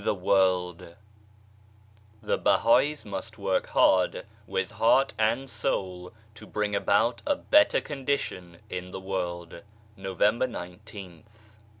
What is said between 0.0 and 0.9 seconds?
A BETTER WORLD